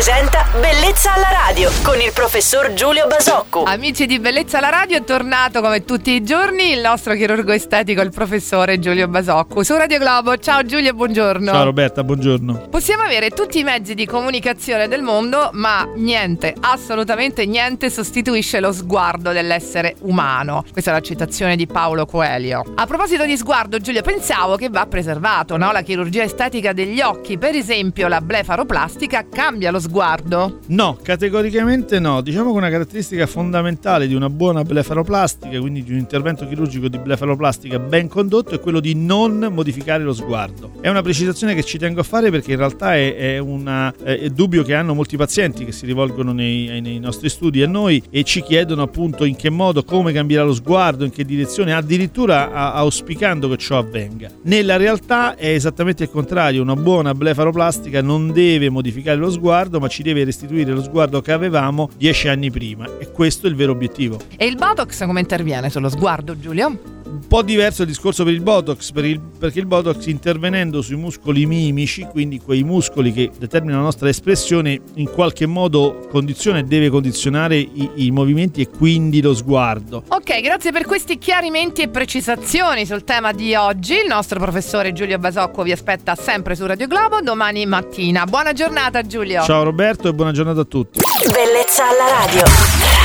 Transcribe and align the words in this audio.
presenta 0.00 0.49
Bellezza 0.52 1.14
alla 1.14 1.30
radio 1.30 1.70
con 1.84 2.00
il 2.00 2.10
professor 2.12 2.72
Giulio 2.72 3.06
Basocco. 3.06 3.62
Amici 3.62 4.06
di 4.06 4.18
Bellezza 4.18 4.58
alla 4.58 4.70
Radio 4.70 4.96
è 4.96 5.04
tornato 5.04 5.60
come 5.60 5.84
tutti 5.84 6.10
i 6.10 6.24
giorni 6.24 6.72
il 6.72 6.80
nostro 6.80 7.14
chirurgo 7.14 7.52
estetico, 7.52 8.00
il 8.00 8.10
professore 8.10 8.80
Giulio 8.80 9.06
Basocco 9.06 9.62
su 9.62 9.76
Radio 9.76 9.98
Globo. 9.98 10.36
Ciao 10.38 10.64
Giulio, 10.64 10.92
buongiorno. 10.92 11.52
Ciao 11.52 11.62
Roberta, 11.62 12.02
buongiorno. 12.02 12.66
Possiamo 12.68 13.04
avere 13.04 13.30
tutti 13.30 13.60
i 13.60 13.62
mezzi 13.62 13.94
di 13.94 14.06
comunicazione 14.06 14.88
del 14.88 15.02
mondo, 15.02 15.50
ma 15.52 15.88
niente, 15.94 16.52
assolutamente 16.58 17.46
niente 17.46 17.88
sostituisce 17.88 18.58
lo 18.58 18.72
sguardo 18.72 19.30
dell'essere 19.30 19.94
umano. 20.00 20.64
Questa 20.72 20.90
è 20.90 20.94
la 20.94 21.00
citazione 21.00 21.54
di 21.54 21.68
Paolo 21.68 22.06
Coelho. 22.06 22.64
A 22.74 22.86
proposito 22.86 23.24
di 23.24 23.36
sguardo, 23.36 23.78
Giulio, 23.78 24.02
pensavo 24.02 24.56
che 24.56 24.68
va 24.68 24.84
preservato, 24.86 25.56
no? 25.56 25.70
La 25.70 25.82
chirurgia 25.82 26.24
estetica 26.24 26.72
degli 26.72 27.00
occhi, 27.00 27.38
per 27.38 27.54
esempio 27.54 28.08
la 28.08 28.20
blefaroplastica, 28.20 29.26
cambia 29.32 29.70
lo 29.70 29.78
sguardo? 29.78 30.38
No, 30.66 30.98
categoricamente 31.02 31.98
no. 31.98 32.20
Diciamo 32.20 32.52
che 32.52 32.56
una 32.56 32.70
caratteristica 32.70 33.26
fondamentale 33.26 34.06
di 34.06 34.14
una 34.14 34.30
buona 34.30 34.62
blefaroplastica, 34.62 35.58
quindi 35.58 35.82
di 35.82 35.92
un 35.92 35.98
intervento 35.98 36.46
chirurgico 36.46 36.88
di 36.88 36.98
blefaroplastica 36.98 37.78
ben 37.78 38.08
condotto, 38.08 38.54
è 38.54 38.60
quello 38.60 38.80
di 38.80 38.94
non 38.94 39.48
modificare 39.50 40.04
lo 40.04 40.12
sguardo. 40.12 40.72
È 40.80 40.88
una 40.88 41.02
precisazione 41.02 41.54
che 41.54 41.64
ci 41.64 41.78
tengo 41.78 42.00
a 42.00 42.04
fare 42.04 42.30
perché 42.30 42.52
in 42.52 42.58
realtà 42.58 42.94
è, 42.94 43.16
è 43.16 43.38
un 43.38 43.92
dubbio 44.32 44.62
che 44.62 44.74
hanno 44.74 44.94
molti 44.94 45.16
pazienti 45.16 45.64
che 45.64 45.72
si 45.72 45.86
rivolgono 45.86 46.32
nei, 46.32 46.80
nei 46.80 46.98
nostri 46.98 47.28
studi 47.28 47.62
a 47.62 47.66
noi 47.66 48.02
e 48.10 48.22
ci 48.24 48.42
chiedono 48.42 48.82
appunto 48.82 49.24
in 49.24 49.36
che 49.36 49.50
modo, 49.50 49.82
come 49.82 50.12
cambierà 50.12 50.44
lo 50.44 50.54
sguardo, 50.54 51.04
in 51.04 51.10
che 51.10 51.24
direzione, 51.24 51.74
addirittura 51.74 52.52
auspicando 52.72 53.48
che 53.48 53.56
ciò 53.56 53.78
avvenga. 53.78 54.30
Nella 54.42 54.76
realtà 54.76 55.36
è 55.36 55.48
esattamente 55.48 56.04
il 56.04 56.10
contrario, 56.10 56.62
una 56.62 56.76
buona 56.76 57.14
blefaroplastica 57.14 58.02
non 58.02 58.32
deve 58.32 58.70
modificare 58.70 59.18
lo 59.18 59.30
sguardo, 59.30 59.78
ma 59.80 59.88
ci 59.88 60.02
deve 60.02 60.24
restituire 60.30 60.72
lo 60.72 60.82
sguardo 60.82 61.20
che 61.20 61.32
avevamo 61.32 61.90
dieci 61.96 62.28
anni 62.28 62.50
prima 62.50 62.86
e 62.98 63.10
questo 63.10 63.46
è 63.46 63.50
il 63.50 63.56
vero 63.56 63.72
obiettivo. 63.72 64.18
E 64.36 64.46
il 64.46 64.56
Botox 64.56 65.04
come 65.04 65.20
interviene 65.20 65.68
sullo 65.68 65.88
sguardo, 65.88 66.38
Giulio? 66.38 66.99
Un 67.10 67.26
po' 67.26 67.42
diverso 67.42 67.82
il 67.82 67.88
discorso 67.88 68.22
per 68.22 68.32
il 68.32 68.40
Botox, 68.40 68.92
per 68.92 69.04
il, 69.04 69.20
perché 69.20 69.58
il 69.58 69.66
Botox 69.66 70.06
intervenendo 70.06 70.80
sui 70.80 70.94
muscoli 70.94 71.44
mimici, 71.44 72.06
quindi 72.10 72.38
quei 72.38 72.62
muscoli 72.62 73.12
che 73.12 73.30
determinano 73.36 73.80
la 73.80 73.86
nostra 73.86 74.08
espressione, 74.08 74.80
in 74.94 75.10
qualche 75.10 75.46
modo 75.46 76.06
condiziona 76.08 76.58
e 76.58 76.62
deve 76.62 76.88
condizionare 76.88 77.56
i, 77.56 77.90
i 77.96 78.10
movimenti 78.12 78.60
e 78.60 78.68
quindi 78.68 79.20
lo 79.20 79.34
sguardo. 79.34 80.04
Ok, 80.08 80.40
grazie 80.40 80.70
per 80.70 80.86
questi 80.86 81.18
chiarimenti 81.18 81.82
e 81.82 81.88
precisazioni 81.88 82.86
sul 82.86 83.02
tema 83.02 83.32
di 83.32 83.56
oggi. 83.56 83.94
Il 83.94 84.06
nostro 84.08 84.38
professore 84.38 84.92
Giulio 84.92 85.18
Basocco 85.18 85.64
vi 85.64 85.72
aspetta 85.72 86.14
sempre 86.14 86.54
su 86.54 86.64
Radio 86.64 86.86
Globo 86.86 87.20
domani 87.20 87.66
mattina. 87.66 88.24
Buona 88.24 88.52
giornata 88.52 89.02
Giulio. 89.02 89.42
Ciao 89.42 89.64
Roberto 89.64 90.08
e 90.08 90.14
buona 90.14 90.30
giornata 90.30 90.60
a 90.60 90.64
tutti. 90.64 91.00
Bellezza 91.32 91.88
alla 91.88 92.24
radio. 92.24 92.99